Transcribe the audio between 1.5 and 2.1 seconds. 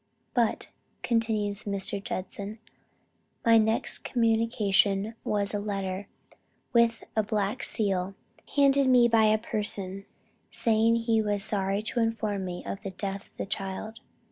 Mr.